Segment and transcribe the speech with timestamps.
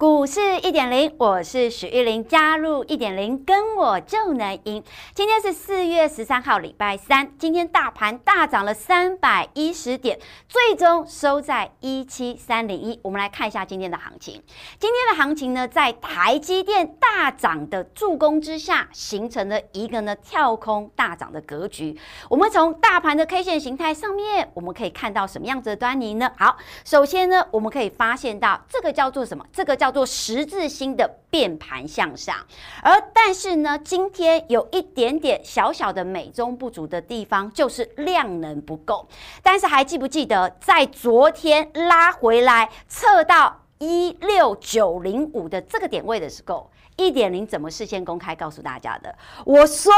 [0.00, 4.82] 股市一点零，我是许玉玲，加入一点零，跟我就能赢。
[5.14, 7.30] 今天是四月十三号，礼拜三。
[7.38, 12.98] 今天大盘大涨了三百一十点，最终收在一七三零一。
[13.02, 14.42] 我们来看一下今天的行情。
[14.78, 21.94] 今天的行情呢，在台积电大涨的助攻之下，形成了一个呢跳空大涨的格局。
[22.30, 26.32] 我们从大盘的 K 线形态上面，我们可以看到什么样子的端倪呢？
[26.38, 26.56] 好，
[26.86, 29.44] 首先呢，我们可以发现到这个叫做什么？
[29.52, 32.36] 这个叫叫做十字星的变盘向上，
[32.80, 39.08] 而但是呢，今天有一点点小小的美中不足的地方，就是量能不够。
[39.42, 49.12] 但是还记不记得，在昨天拉回来测到一六九零五的这个点位的时候，一点零怎么事先公开告诉大家的？
[49.44, 49.92] 我说。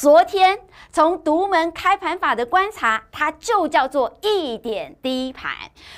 [0.00, 0.56] 昨天
[0.92, 5.50] 从独门开盘法的观察，它就叫做一点低盘。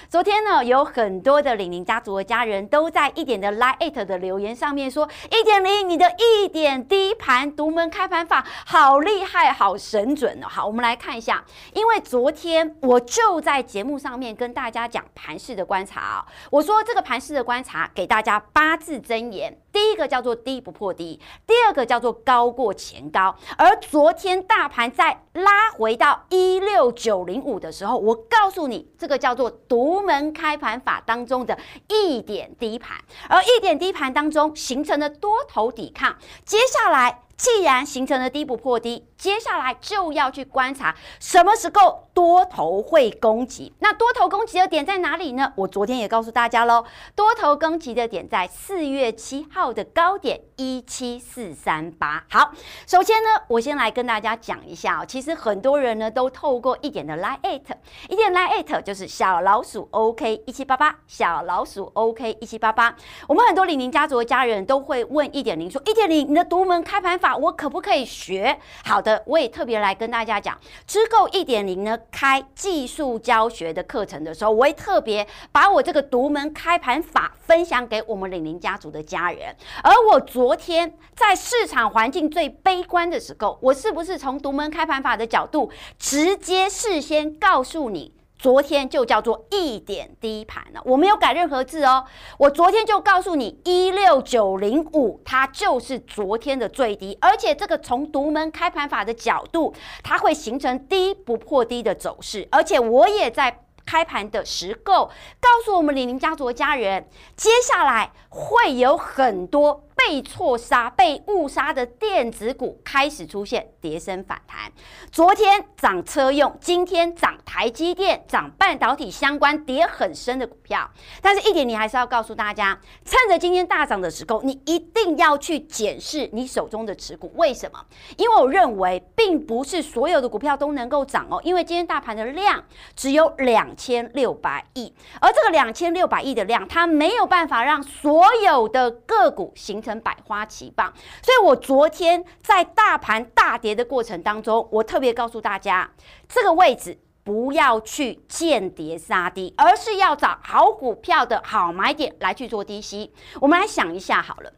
[0.09, 32.97] 昨天呢，有很多的李宁家族的家人都在一点的 Line@ 的留言上面说：“一点零，你的一点低盘独门开盘法好厉害，好神准哦！”好，我们来看一下，因为昨天我就在节目上面跟大家讲盘势的观察啊、哦，我说这个盘势的观察给大家八字真言，第一个叫做低不破低，第二个叫做高过前高，而昨天大盘在拉回到一六九零五的时候，我告诉你，这个叫做独门开盘法当中的一点低盘，
[33.29, 37.23] 而一点低盘当中形成了多头抵抗，接下来。
[37.41, 43.73] 既然形成了低不破低，接下来就要去观察什么时候多头会攻击。
[43.79, 45.51] 那多头攻击的点在哪里呢？
[45.57, 46.85] 我昨天也告诉大家喽，
[47.17, 52.23] 多头攻击的点在四月七号的高点一七四三八。
[52.29, 52.53] 好，
[52.87, 55.05] 首先呢，我先来跟大家讲一下哦。
[55.09, 57.63] 其实很多人呢都透过一点的 Line at，
[58.11, 62.95] 一点 Line at 就是小老鼠 OK 一七八八，小老鼠 OK 一七八八。
[63.27, 67.30] 我们很多李宁家族的家人都会问一点零说，一点零你的独门开盘法。
[67.37, 68.59] 我可不可以学？
[68.85, 79.55] 好的，我也特别来跟大家讲，知够一点零呢，开技术教学的课程的时候，我会特别把我这个独门开盘法分享给我们李宁家族的家人。
[79.83, 88.13] 而我昨天在市场环境最悲观的时候，我是不是从独门开盘法的角度，直接事先告诉你？
[88.41, 92.07] 昨天就叫做一点低盘了，我没有改任何字哦。
[92.39, 109.85] 我昨天就告诉你，一六九零五它就是昨天的最低，而且这个从独门开盘法的角度，它会形成低不破低的走势，而且我也在开盘的时候告诉我们李宁家族的家人，接下来会有很多。
[110.07, 114.73] 被错杀、被误杀的电子股开始出现跌升反弹。
[115.13, 120.91] 昨天涨车用，今天涨台积电、涨半导体相关跌很深的股票。
[121.21, 127.31] 但是，一点你还是要告诉大家，趁着今天大涨的时候，你一定要去检视你手中的持股。
[127.37, 127.79] 为什么？
[128.17, 131.41] 因为我认为，并不是所有的股票都能够涨哦。
[131.45, 132.65] 因为今天大盘的量
[132.97, 139.90] 只有两千六百亿，而这个两千六百亿的量，它没有办法让所有的个股形成。
[140.01, 140.93] 百花齐放，
[141.23, 145.91] 所以我昨天在大盘大跌的过程当中，我特别告诉大家，
[146.29, 153.13] 这个位置不要去间谍杀低，而是要找好股票的好买点来去做低吸。
[153.41, 154.53] 我们来想一下好了，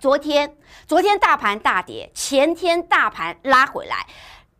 [0.00, 0.56] 昨天
[0.86, 4.06] 昨天大盘大跌，前天大盘拉回来。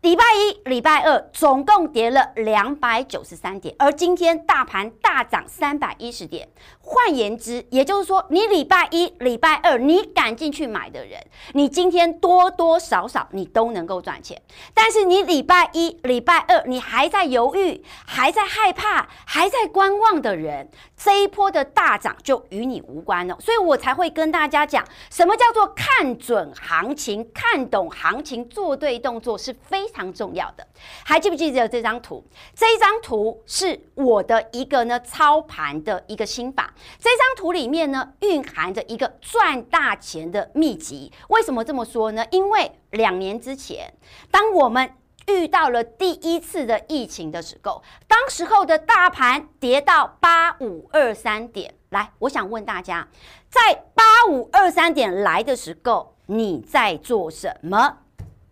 [0.03, 6.49] 礼拜一、礼拜二总共跌了两百九十三点，而今天大盘大涨三百一十点。
[6.93, 14.43] 换言之，也就是说，你礼拜一、礼拜二你敢进去买的人，你今天多多少少你都能够赚钱。
[14.75, 23.37] 但是你礼拜一、礼拜二你还在犹豫、还在害怕、还在观望的人，这一波的大涨就与你无关了。
[23.38, 29.81] 所以我才会跟大家讲，什么叫做看准行情、看懂行情、做对动作是非。
[29.93, 30.64] 常重要的，
[31.05, 32.25] 还记不记得这张图？
[32.55, 36.73] 这张图是我的一个呢操盘的一个心法。
[36.99, 41.12] 这张图里面呢蕴含着一个赚大钱的秘籍。
[41.29, 42.25] 为什么这么说呢？
[42.31, 43.93] 因为两年之前，
[44.31, 44.93] 当我们
[45.27, 51.75] 遇到了第一次的疫情的时候，当时候的大盘跌到八五二三点。
[51.91, 53.09] 来，我想问大家，
[53.49, 57.99] 在八五二三点来的时候，你在做什么？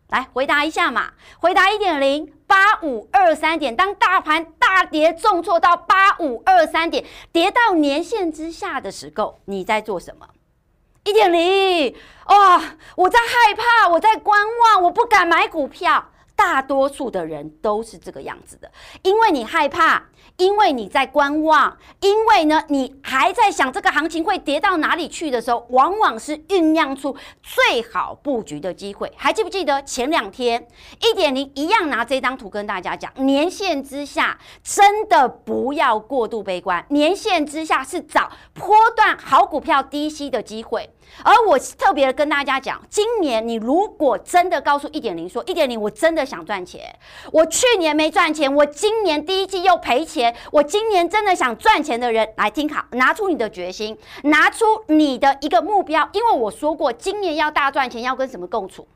[0.08, 3.76] 来回答一下嘛，回答一点零八五二三点。
[3.76, 10.26] 当大盘大跌重挫到八五二三点，跌到年线之下的时候，你在做什么？
[11.04, 11.94] 一点零
[12.26, 12.62] 哇，
[12.96, 16.10] 我在害怕，我在观望，我不敢买股票。
[16.34, 18.70] 大多数的人都是这个样子的，
[19.02, 20.04] 因为你害怕。
[20.38, 29.12] 因为你在观望，因为呢，你还在想这个行情会跌到哪里去的时候，往往是酝酿出最好布局的机会。
[29.16, 30.64] 还记不记得前两天
[31.00, 40.88] 一点零一样拿这张图跟大家讲，年线之下真的不要过度悲观，年线之下是找波段好股票低吸的机会。
[41.24, 46.94] 而我特别的跟大家讲，今年你如果真的告诉一点零说一点零，我真的想赚钱，
[47.32, 58.86] 我去年没赚钱，我今年第一季又赔钱，我今年真的想赚钱的人来听好，拿出你的决心，拿出你的一个目标，因为我说过，今年要大赚钱，要跟什么共处？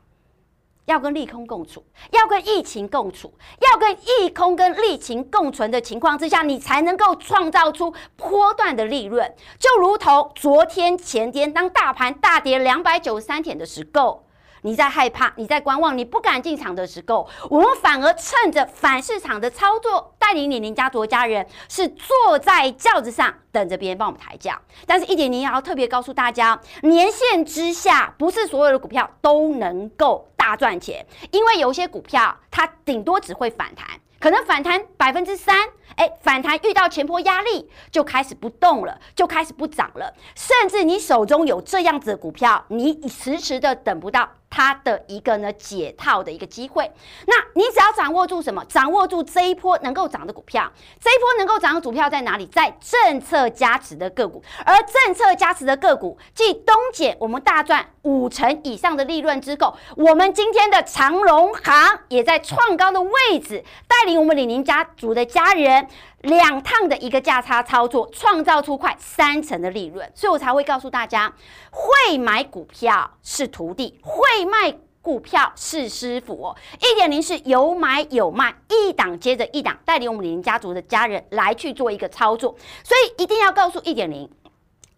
[0.85, 9.33] 要跟利空共处，要跟疫情共处，要跟利空跟疫情共存的情况之下，你才能够创造出波段的利润。
[9.57, 14.25] 就如同昨天、前天，当大盘大跌两百九十三点的时候，
[14.61, 24.59] 你在害怕，你在观望，你不敢进场的时候，我们反而趁着反市场的操作，带领你林家卓家人是坐在轿子上，等着别人帮我们抬价。
[24.85, 30.27] 但是，一点零也要特别告诉大家，年限之下，不是所有的股票都能够。
[30.35, 33.87] 大赚钱，因为有些股票它顶多只会反弹，
[34.19, 35.57] 可能反弹百分之三，
[35.95, 44.29] 哎，反弹遇到前坡压力就开始不动了，就开始不涨了，甚至你手中有这样子的股票，你迟迟的等不到。
[44.55, 46.91] 它的一个呢解套的一个机会，
[47.25, 48.63] 那你只要掌握住什么？
[48.65, 50.71] 掌握住这一波能够涨的股票，
[51.01, 52.45] 这一波能够涨的股票在哪里？
[52.45, 65.87] 在政策加持的个股，而政策加持的个股，继东碱我们大赚五成以上的利润之后，我们今天的长荣行也在创高的位置，带领我们李宁家族的家人。
[66.23, 71.33] 两趟的一个价差操作，创造出快三成的利润，所以我才会告诉大家，
[71.69, 74.73] 会买股票是徒弟，会卖
[75.03, 76.55] 股票是师傅哦。
[76.79, 84.27] 一点零是有买有卖，一档接着一档，带领我们李宁家族的家人来去做一个操作，所以一定要告诉一点零，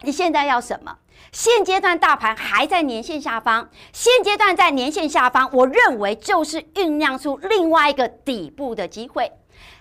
[0.00, 0.96] 你现在要什么？
[1.32, 9.32] 现阶段大盘还在年线下方，现阶段在年线下方，我认为就是酝酿出另外一个底部的机会，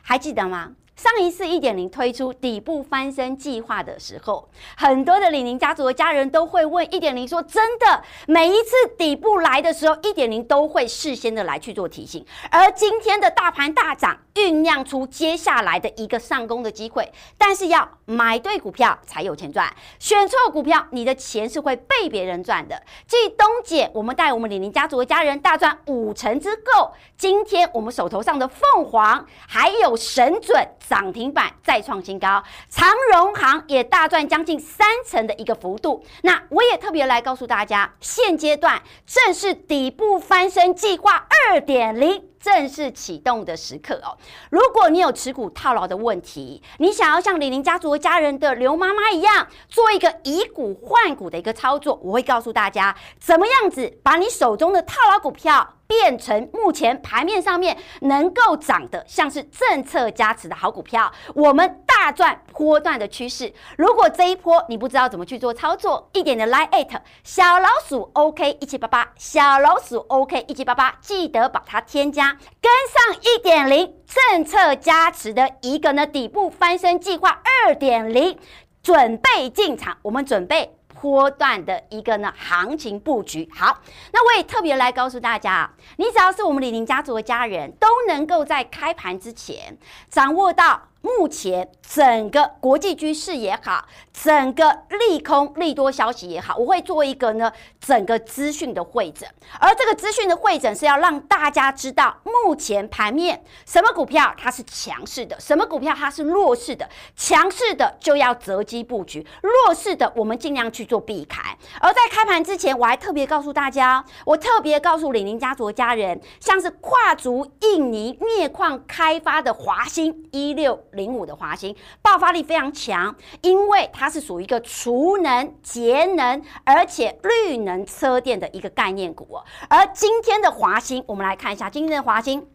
[0.01, 0.71] 还记得吗？
[0.95, 4.47] 上一次一点零推出底部翻身计划的时候，
[4.77, 12.25] 很多的李宁家族的家人都会问一点零说：“真的，每一次底部来的时候，一点零都会事先的来去做提醒。
[12.49, 17.11] 而今天的大盘大涨，酝酿出接下来的一个上攻的机会。
[17.37, 22.79] 但是要买对股票才有钱赚，选错股票，你的钱是会被别人赚的。
[23.07, 30.63] 继东姐，我们带我们李宁家族的家人大赚五成之后，今天我们手头上的凤凰还有神准。
[30.87, 36.05] 涨停板再创新高，长荣行也大赚将近三成的一个幅度。
[36.21, 44.15] 那我也特别来告诉大家，现阶段正是底部翻身计划二点零正式启动的时刻哦。
[44.51, 55.73] 如果你有持股套牢的问题，你想要像李宁家族家人的刘妈妈一样，做一个以股换股的一个操作，我会告诉大家怎么样子把你手中的套牢股票。
[55.87, 63.53] 变成目前盘面上面能够涨的，像是政策加持的好股票，我们大赚波段的趋势。
[63.77, 78.37] 如果这一波你不知道怎么去做操作，一点的 Line@ 小老鼠 OK 一七八八，小老鼠 OK 一七八八，记得把它添加，跟上一点零政策加持的一个呢底部翻身计划二点零，
[78.81, 80.75] 准备进场，我们准备。
[81.05, 83.79] 波段的一个呢行情布局，好，
[84.11, 89.77] 那我也特别来告诉大家啊，你只要是我们李宁家族的家人，都能够在开盘之前
[90.09, 90.81] 掌握到。
[91.05, 111.55] 目前整个国际局势也好，整个利空利多消息也好，我会做一个呢整个资讯的会诊，而这个资讯的会诊是要让大家知道目前盘面什么股票它是强势的，什么股票它是弱势的，强势的就要择机布局，弱势的我们尽量去做避开。
[111.79, 120.83] 而在开盘之前，我还特别告诉大家，我特别告诉李宁家族的家人，像是跨足印尼镍矿开发的华兴一六。
[120.95, 129.39] 零五的华兴爆发力非常强，因为它是属于一个储能、节能，而且绿能车电的一个概念股。
[129.69, 132.47] 而今天的华兴，我们来看一下今天的华兴。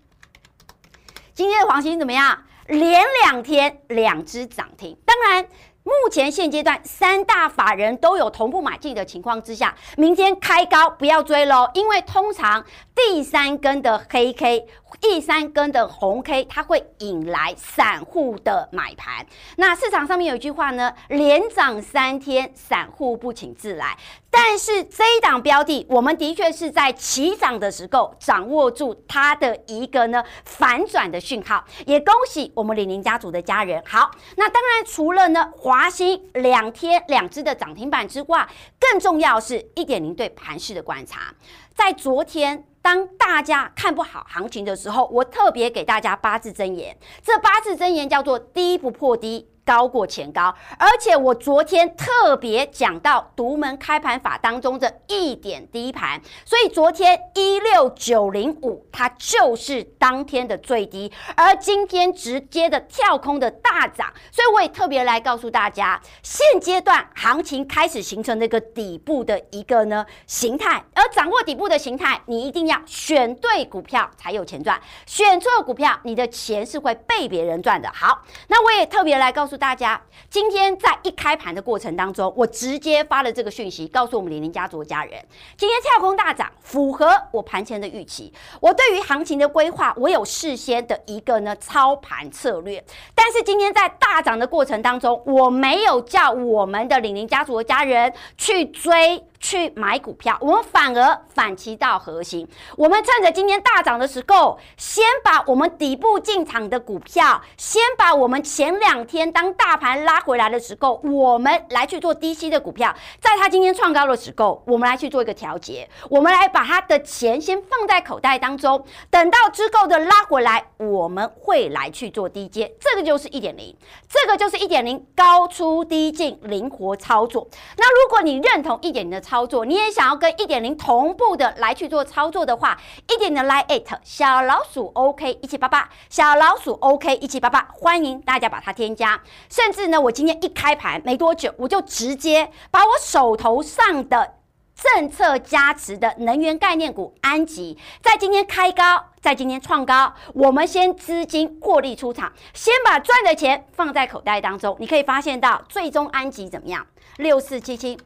[1.32, 2.44] 今天的华兴怎么样？
[2.66, 4.96] 连两天两只涨停。
[5.04, 5.48] 当然，
[5.82, 14.66] 目前现阶段三大法人都有同步买进的情况之下，明天开高不要追喽，因为通常第三根的黑 K、
[15.00, 19.26] 第三根的红 K，它会引来散户的买盘。
[19.56, 23.96] 那市场上面有一句话呢，连涨三天，散户不请自来。
[24.32, 33.82] 但是这一档标的，我们的确是在起涨的时候掌握住它的一个呢反转的讯号，也恭喜我们李宁家族的家人。
[33.84, 38.44] 好，那当然除了呢华兴两天两只的涨停板之外，
[38.80, 41.32] 更重要是一点零对盘势的观察。
[41.76, 49.46] 在昨天，当大家看不好行情的时候，我特别给大家八字真言，这八字真言叫做低不破低。
[49.70, 77.88] 高过前高，而且我昨天特别讲到独门开盘法当中的一点低盘，所以昨天一六九零五它就是当天的最低，而今天直接的跳空的大涨，所以我也特别来告诉大家，现阶段行情开始形成那个底部的一个呢形态，而掌握底部的形态，你一定要选对股票才有钱赚，选错股票，你的钱是会被别人赚的。
[77.94, 79.59] 好，那我也特别来告诉。
[79.60, 80.00] 大家
[80.30, 85.22] 今天在一开盘的过程当中，我直接发了这个讯息，告诉我们李宁家族的家人，
[85.58, 88.32] 今天跳空大涨，符合我盘前的预期。
[88.58, 92.82] 我对于行情的规划，我有事先的一个呢操盘策略。
[93.14, 99.22] 但是今天在大涨的过程当中，我没有叫我们的李宁家族的家人去追。
[99.40, 102.46] 去买股票，我们反而反其道而行。
[102.76, 122.70] 我们趁着今天大涨的时候，先把我们底部进场的股票，先把我们前两天当大盘拉回来的时候，我们来去做低吸的股票，在它今天创高的时候，我们来去做一个调节，我们来把它的钱先放在口袋当中，等到之后的拉回来，我们会来去做低接。
[122.78, 123.74] 这个就是一点零，
[124.06, 127.48] 这个就是一点零高出低进，灵活操作。
[127.78, 132.76] 那如果你认同一点零的，操作，你也想要跟一点零同步的来去做操作的话，
[133.08, 139.22] 一点零 Line@ 小老鼠 OK 一七八八，小老鼠 OK 一七八八，欢迎大家把它添加。
[139.48, 144.34] 甚至呢，我今天一开盘没多久，我就直接把我手头上的
[144.74, 154.76] 政策加持的能源概念股安吉，在今天开高，在今天创高，我们先资金获利出场，先把赚的钱放在口袋当中。
[154.80, 156.84] 你可以发现到，最终安吉怎么样？
[157.18, 157.96] 六四七七。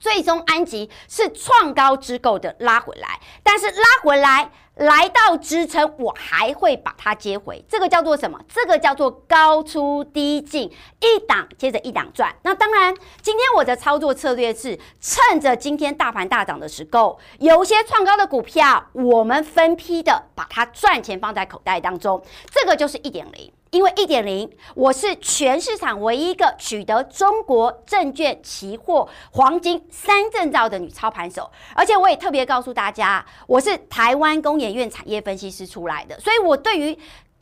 [0.00, 7.62] 最终安集是创高之后的拉回来，但是拉回来来到支撑，我还会把它接回。
[7.68, 8.40] 这个叫做什么？
[8.48, 12.34] 这个叫做高出低进，一档接着一档赚。
[12.42, 22.22] 那当然，今天我的操作策略是趁着今天大盘大涨的时候，有些创高的股票，我们分批的把它赚钱放在口袋当中。
[22.50, 23.52] 这个就是一点零。
[23.70, 36.98] 因为一点零，我是全市场唯一一个取得中国证券期货黄金三证照的女操盘手，而且我也特别告诉大家，我是台湾工研院产业分析师出来的，所以我对于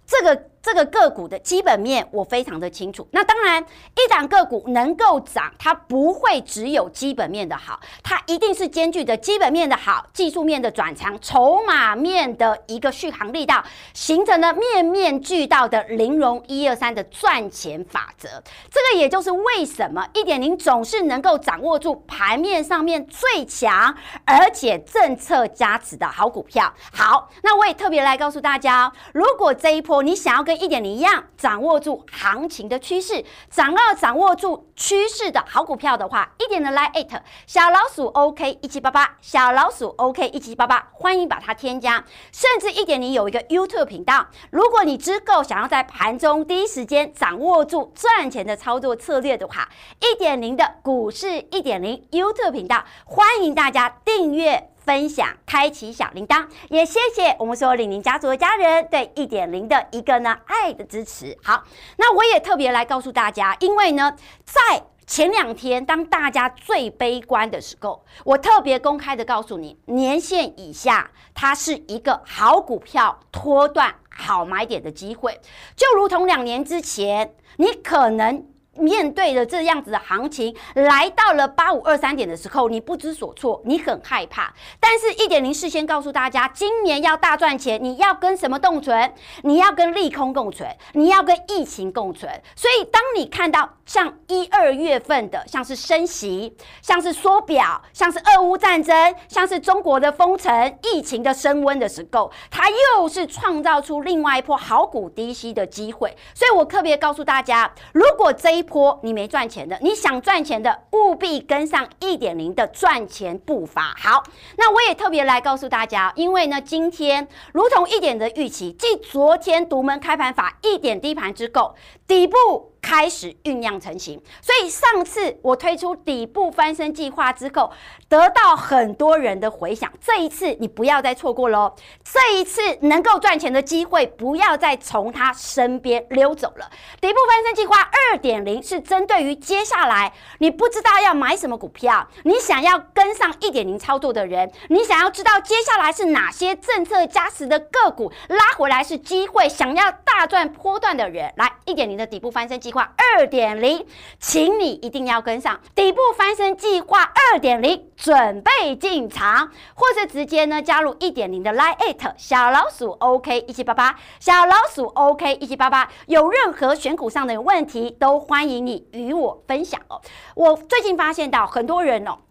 [0.06, 0.50] 这个。
[0.62, 3.06] 这个个股的基本面我非常的清楚。
[3.12, 18.28] 那当然，一档个股能够涨，它不会只有基本面的好，它一定是兼具的基本面的好、技术面的转强、筹码面的一个续航力道，形成了面面俱到的零容一二三的赚钱法则。
[18.70, 26.72] 这个也就是为什么一点零总是能够掌握住盘面上面最强而且政策加持的好股票。
[26.92, 42.02] 好，那我也特别来告诉大家，如果这一波你想要跟一点零一样，掌握住行情的趋势，想要掌握住趋势的好股票的话，一点的 Line@ 小老鼠 OK 一七八八，小老鼠 OK 一七八八，欢迎把它添加。
[42.32, 49.68] 甚至一点零有一个 YouTube 频道，如果你之后想要在盘中第一时间掌握住赚钱的操作策略的话，
[50.00, 54.67] 一点零的股市一点零 YouTube 频道，欢迎大家订阅。
[54.88, 61.36] 分享，开启小铃铛，也谢谢我们所有李宁家族的家人对一点零的一个呢爱的支持。
[61.42, 61.62] 好，
[61.98, 64.16] 那我也特别来告诉大家，因为呢，
[64.46, 75.38] 在前两天当大家最悲观的时候，我特别公开的告诉你，年线以下它是一个好股票拖断好买点的机会，
[75.76, 78.46] 就如同两年之前，你可能。
[78.78, 84.52] 面对着这样子的行情，来到了八五二三点的时候，你不知所措，你很害怕。
[84.80, 89.12] 但是，一点零事先告诉大家，今年要大赚钱，你要跟什么共存？
[89.42, 92.30] 你要跟利空共存，你要跟疫情共存。
[92.54, 106.14] 所以，当你看到像一二月份的，像是升息，像是缩表，像是俄乌战争，像是中国的封城、疫情的升温的时候，它又是创造出另外一波好股低吸的机会。
[106.34, 113.94] 所以我特别告诉大家，如果这一波你没赚钱的，你想赚钱的，务必跟上一点零的赚钱步伐。
[113.96, 114.22] 好，
[114.58, 121.74] 那我也特别来告诉大家，因为呢，今天如同一点的预期，继昨天独门开盘法一点低盘之后，
[122.06, 122.74] 底部。
[122.80, 127.70] 开始酝酿成型，所以上次我推出底部翻身计划之后，
[128.08, 129.92] 得到很多人的回响。
[130.00, 131.74] 这一次你不要再错过喽！
[132.04, 136.70] 这一次能够赚钱的机会，不要再从他身边溜走了。
[137.00, 152.77] 底部翻身计划二点零是针对于接下来你不知道要买什么股票，你想要跟上一点零操作的人，你想要知道接下来是哪些政策加持的个股拉回来是机会，想要大赚波段的人，来一点零的底部翻身计划。
[152.78, 153.84] 划二点零，
[154.20, 170.00] 请你一定要跟上底部翻身计划二点零，准备进场，或是直接呢加入一点零的 Line@ 小老鼠 OK 一七八八，小老鼠 OK 一七八八，有任何选股上的问题，都欢迎你与我分享哦。
[170.36, 172.27] 我最近发现到很多人哦。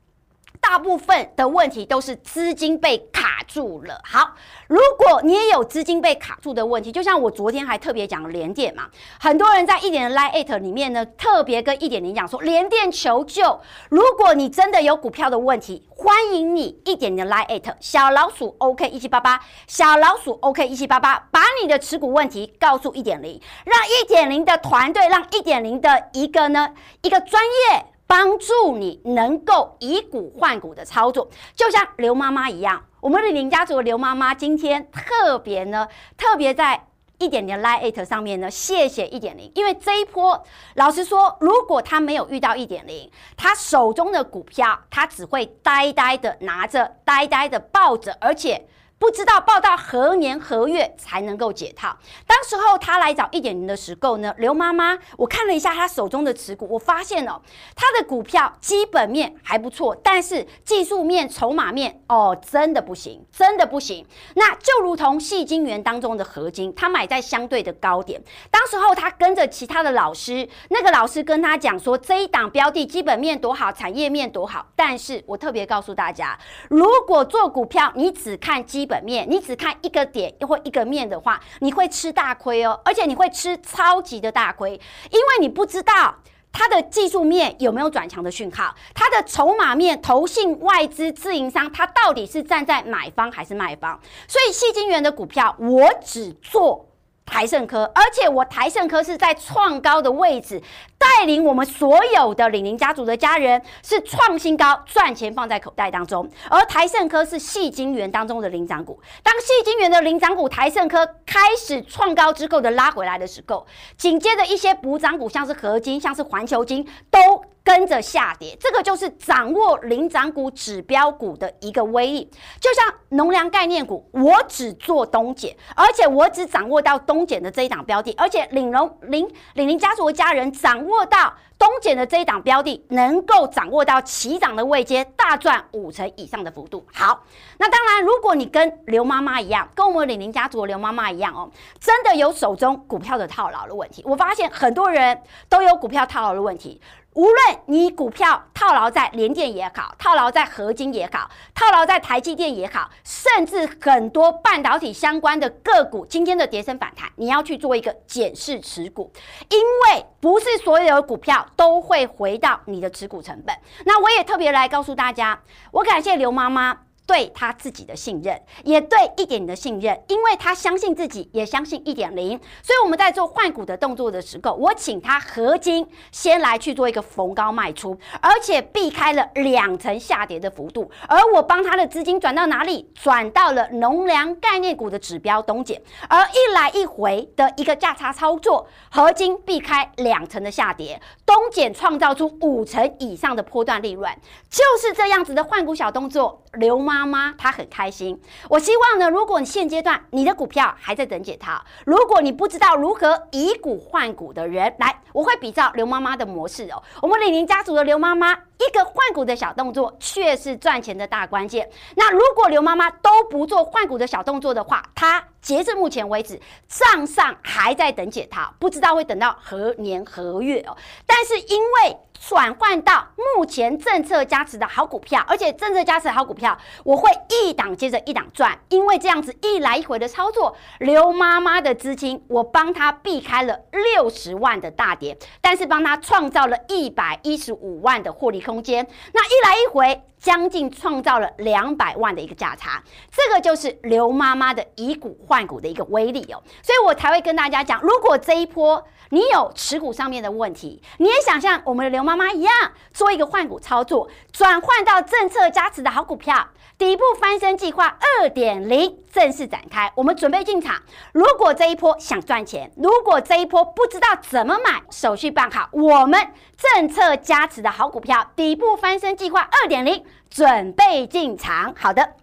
[0.60, 4.00] 大部分的问题都是资金被卡住了。
[4.04, 4.36] 好，
[4.68, 8.88] 如果你也有资金被卡住的问题，就像我昨天还特别讲联电嘛，
[9.20, 13.60] 很多人在一点零 Line@ 里面呢，特别跟一点零讲说联电求救。
[13.90, 26.70] 如果你真的有股票的问题，欢迎你一点零 Line@ 小老鼠 OK 一七八八，小老鼠 OK 一七八八，把你的持股问题告诉一点零，让一点零的团队，让一点零的一个呢
[27.02, 27.86] 一个专业。
[28.08, 32.82] 帮助你能够以股换股的操作，就像刘妈妈一样。
[33.02, 35.88] 我们的林家族的刘妈妈今天特别呢，
[36.18, 36.88] 特别在
[37.20, 40.44] 一点零 Lite 上面呢，谢谢一点零，因为这一波，
[40.76, 48.68] 老实说，如果他没有遇到一点零，他手中的股票，他只会呆呆的拿着，呆呆的抱着，而且。
[49.00, 51.96] 不知道报到何年何月才能够解套。
[52.26, 57.40] 当时候他来找一点零的时候呢，刘妈妈，我看了一下他手中的持股，我发现哦，
[57.76, 64.06] 他的股票基本面还不错，但是技术面、筹码面哦，真的不行，真的不行。
[64.34, 68.20] 那就如同矽晶圆当中的合金，他买在相对的高点。
[68.50, 74.66] 当时候他跟着其他的老师，那个老师跟他讲说，这一档标的基本面多好，产业面多好。
[74.76, 76.38] 但是我特别告诉大家，
[76.70, 84.72] 如果做股票，你只看基本面，你只看一个点或一个面的话，你会吃大亏哦，而且你会吃超级的大亏，
[85.12, 86.16] 因为你不知道
[86.52, 94.00] 它的技术面有没有转强的讯号，它的筹码面、投信、外资、自营商，它到底是站在买方还是卖方？
[94.28, 96.87] 所以戏金元的股票，我只做。
[97.28, 100.60] 台盛科，而且我台盛科是在创高的位置，
[100.98, 106.28] 带领我们所有的李宁家族的家人是创新高，赚钱放在口袋当中。
[106.50, 117.20] 而台盛科是细晶元当中的领涨股，当细晶元的领涨股台盛科开始创高之后的拉回来的时候，紧接着一些补涨股，像是合金、像是环球金都。
[117.68, 122.32] 跟着下跌，这个就是掌握领涨股指标股的一个威力。
[122.62, 136.88] 就像农粮概念股，我只做东碱，而且我只掌握到东碱的这一档标的，而且领荣领领宁家族的家人掌握到东碱的这一档标的，能够掌握到起涨的位阶，大赚五成以上的幅度。
[136.94, 137.22] 好，
[137.58, 141.52] 那当然，如果你跟刘妈妈一样，跟我们领宁家族的刘妈妈一样哦，
[141.82, 144.02] 真的有手中股票的套牢的问题。
[144.08, 146.80] 我发现很多人都有股票套牢的问题。
[147.18, 159.12] 无论你股票套牢在联电也好，套牢在合金也好，套牢在台积电也好，甚至很多半导体相关的个股，今天的跌升反弹，你要去做一个检视持股，
[159.50, 163.56] 因为不是所有的股票都会回到你的持股成本。
[163.84, 166.78] 那我也特别来告诉大家，我感谢刘妈妈。
[167.08, 182.92] 对他自己的信任，也对一点零的信任，因为他相信自己，也相信一点零，所以我们在做换股的动作的时候，我请他合金先来去做一个逢高卖出，而且避开了两层下跌的幅度，而我帮他的资金转到哪里？
[182.94, 194.12] 转到了农粮概念股的指标东碱，而一来一回的一个价差操作，合金避开两层的下跌，东碱创造出五成以上的波段利润，
[194.50, 196.97] 就是这样子的换股小动作，刘妈。
[196.98, 198.20] 妈妈她很开心。
[198.50, 206.82] 我希望呢，如果你现阶段你的股票还在等解套，如果你不知道如何以股换股的人，来，我会比照刘妈妈的模式哦。
[207.02, 211.70] 我们李宁家族的刘妈妈，一个换股的小动作，却是赚钱的大关键。
[211.96, 220.76] 那如果刘妈妈都不做换股的小动作的话，她截至目前为止，账上还在等解套，不知道会等到何年何月哦。
[221.06, 240.02] 但是因为转换到目前政策加持的好股票，而且政策加持的好股票，我会一档接着一档赚，因为这样子一来一回的操作，刘妈妈的资金，我帮她避开了六十万的大跌，但是帮她创造了一百一十五万的获利空间，那一来一回。
[240.20, 252.54] 将近创造了两百万的一个价差，这个就是刘妈妈的以股换股的一个威力哦，所以我才会跟大家讲，如果这一波你有持股上面的问题，你也想像我们的刘妈妈一样
[252.92, 256.48] 做一个换股操作，转换到政策加持的好股票。
[256.78, 260.76] 底部翻身计划二点零正式展开，我们准备进场。
[261.12, 266.20] 如果这一波想赚钱，如果这一波不知道怎么买，手续办好，我们
[266.56, 271.74] 政策加持的好股票，底部翻身计划二点零准备进场。
[271.76, 272.14] 好的，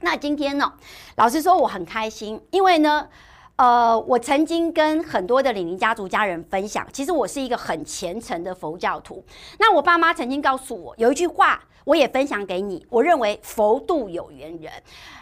[0.00, 0.72] 那今天呢，
[1.16, 3.08] 老实说我很开心，因为呢，
[3.56, 9.24] 呃，我曾经跟很多的李宁家族家人分享，其实我是一个很虔诚的佛教徒。
[9.58, 11.62] 那我爸妈曾经告诉我有一句话。
[11.86, 12.84] 我也分享给你。
[12.90, 14.72] 我认为佛度有缘人，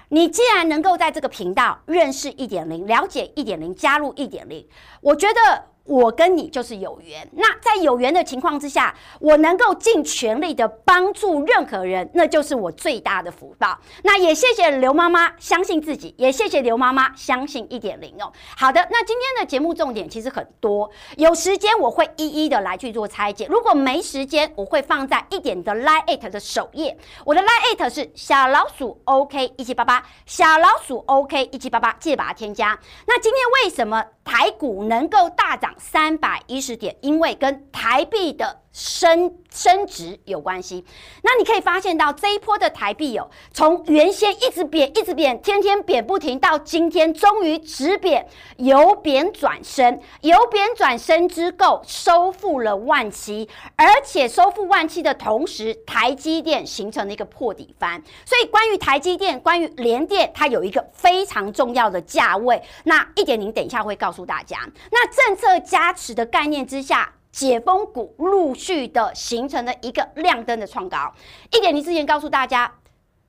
[0.09, 4.66] 你既然能够在这个频道认识一点零，了解一点零，加入一点零，
[5.03, 5.74] 我觉得。
[5.85, 13.79] 我跟你就是有缘，那在有缘的情况之下，我能够尽全力的帮助任何人，那就是我最大的福报。
[14.03, 18.33] 那也谢谢刘妈妈相信自己，也谢谢刘妈妈相信一点零哦。
[18.57, 32.79] 好的，那今天的节目重点其实很多，有时间我会一一的来去做拆解，如果没时间，我会放在一点的 LINE@ 的首页，我的 LINE@ 是小老鼠 OK 一七八八，小老鼠 OK 一七八八，记得把它添加。
[33.07, 35.74] 那今天为什么台股能够大涨？
[35.79, 40.85] 三百一十点，因为跟台币的升升值有关系。
[41.23, 58.03] 那你可以发现到这一波的台币哦，从原先一直贬，一直贬，天天贬不停，到今天终于止贬，由贬转升，由贬转升之后收复了万七，而且收复万七的同时，台积电形成了一个破底翻。
[58.27, 62.61] 所以关于台积电，关于联电，它有一个非常重要的价位。
[62.83, 64.59] 那一点零等一下会告诉大家。
[64.91, 67.13] 那政策加持的概念之下。
[67.35, 71.12] 解封股陆续的形成了一个亮灯的创高，
[71.51, 72.73] 一点零之前告诉大家，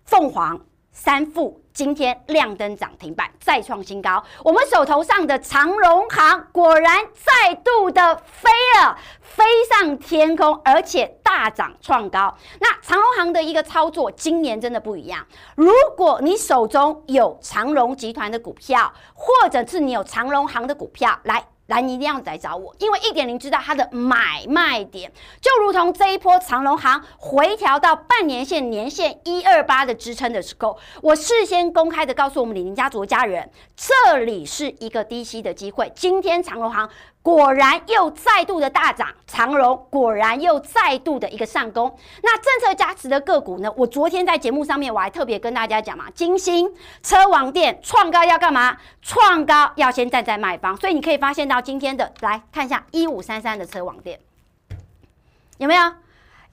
[0.05, 12.31] 凤凰三富今天亮灯涨停板再创新高，我们手头上的长荣行果然再度的飞了，飞上天空，而且大涨创高。
[12.59, 15.25] 那长荣行的一个操作，今年真的不一样。
[15.55, 21.43] 如果你手中有长荣集团的股票，或者是你有长荣行的股票，来。
[21.67, 35.91] 来，你一定要来找我，因为一点零知道它的买卖点，就如同这一波长龙行回调到半年线、年线一二八的支撑的时候，我事先公开的告诉我们李宁家族家人，这里是一个低吸的机会。
[35.95, 36.89] 今天长隆行。
[37.25, 41.97] 果然又再度的大涨，长荣果然又再度的一个上攻。
[42.21, 43.73] 那政策加持的个股呢？
[43.75, 48.77] 我昨天在节目上面我还特别跟大家讲嘛，金星、车王店创高要干嘛？
[49.01, 54.19] 创高要先站在卖方，所以你可以发现到今天的，来看一下一五三三的车王店，
[55.57, 55.81] 有没有？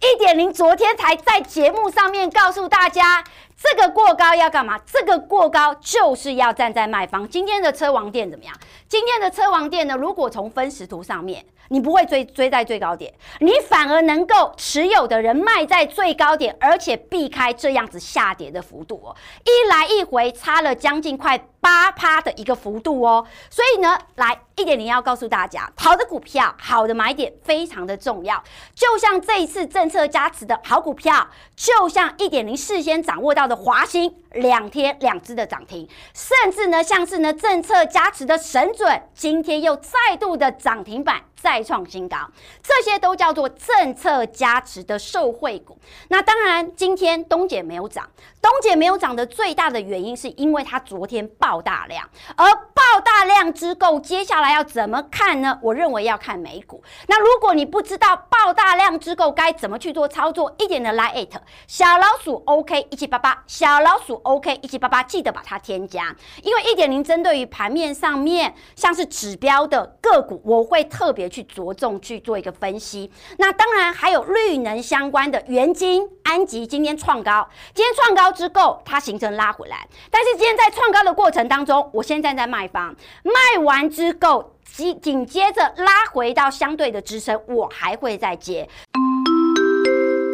[0.01, 3.23] 一点零，昨天才在节目上面告诉大家，
[3.63, 4.77] 这个过高要干嘛？
[4.81, 7.29] 这个过高就是要站在卖方。
[7.29, 8.53] 今天的车王店怎么样？
[8.89, 9.97] 今天的车王店呢？
[9.97, 19.17] 如果从分时图上面，你不会追追在最高点，你反而能够持有的人卖在最高点，而且避开这样子下跌的幅度哦。
[19.45, 23.25] 一来一回差了将近快八趴的一个幅度哦。
[23.49, 24.41] 所以呢，来。
[24.55, 28.41] 一点零要告诉大家，好的股票、好的买点非常的重要。
[28.75, 41.23] 就像这一次政策加持的好股票，就像一点零事先掌握到的华兴，两天两只的涨停，甚至呢，像是呢政策加持的神准，今天又再度的涨停板。
[41.43, 42.17] 再创新高，
[42.63, 45.77] 这些都叫做政策加持的受惠股。
[46.07, 48.09] 那当然，今天东姐没有涨，
[48.41, 55.59] 东姐没有涨的最大的原因是因为它昨天爆大量，而爆大量之后，接下来要怎么看呢？
[55.61, 56.81] 我认为要看美股。
[57.09, 61.29] 那如果你不知道爆大量之后该怎么去做操作，一点的 LINE@
[61.67, 71.32] 小老鼠 OK 一七八八，小老鼠 OK 一七八八，记得把它添加，因为一点零针对于盘面上面像是指标的个股，我会特别。
[71.33, 88.69] 去着重去做一个分析，那当然还有绿能相关的元晶、安吉今天创高，今天创高之后它形成拉回来，但是今天在创高的过程当中，我现在在卖方，卖完之后紧紧接着拉回到相对的支撑，我还会再接。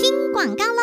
[0.00, 0.82] 听广告喽！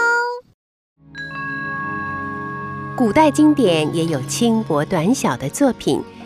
[2.98, 6.02] 古代经典也有轻薄短小的作品。